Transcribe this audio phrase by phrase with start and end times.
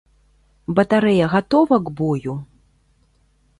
[0.79, 2.33] Батарэя гатова к бою?